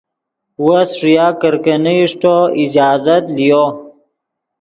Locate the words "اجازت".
2.63-3.23